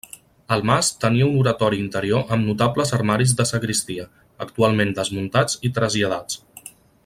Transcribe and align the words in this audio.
El 0.53 0.63
mas 0.69 0.87
tenia 1.03 1.27
un 1.31 1.35
oratori 1.41 1.81
interior 1.83 2.33
amb 2.37 2.49
notables 2.51 2.93
armaris 2.99 3.35
de 3.43 3.47
sagristia, 3.51 4.07
actualment 4.47 4.95
desmuntats 5.01 5.61
i 5.71 5.73
traslladats. 5.77 6.45